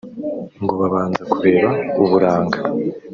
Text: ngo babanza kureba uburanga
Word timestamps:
ngo 0.63 0.73
babanza 0.81 1.21
kureba 1.33 1.69
uburanga 2.03 2.59